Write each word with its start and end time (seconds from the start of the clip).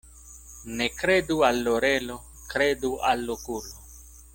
Ne 0.79 0.87
kredu 1.01 1.37
al 1.49 1.71
orelo, 1.75 2.19
kredu 2.55 2.95
al 3.13 3.33
okulo. 3.37 3.89